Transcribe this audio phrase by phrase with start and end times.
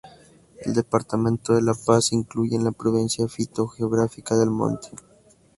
[0.61, 4.87] El departamento de La Paz se incluye en la provincia fitogeográfica del Monte.